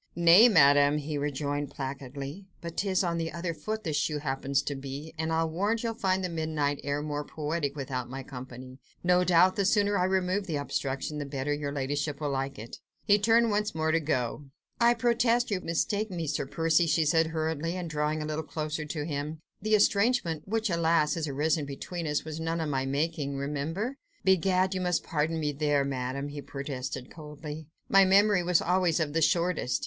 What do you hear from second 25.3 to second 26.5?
me there, Madame!" he